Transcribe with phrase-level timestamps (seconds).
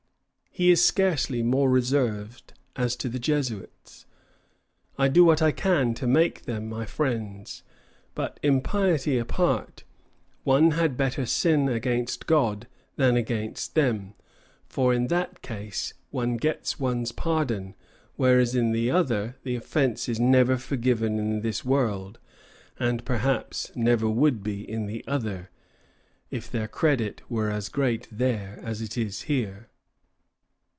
[0.53, 4.05] He is scarcely more reserved as to the Jesuits.
[4.97, 7.63] "I do what I can to make them my friends,
[8.15, 9.85] but, impiety apart,
[10.43, 12.67] one had better sin against God
[12.97, 14.13] than against them;
[14.67, 17.73] for in that case one gets one's pardon,
[18.17, 22.19] whereas in the other the offence is never forgiven in this world,
[22.77, 25.49] and perhaps never would be in the other,
[26.29, 29.69] if their credit were as great there as it is here."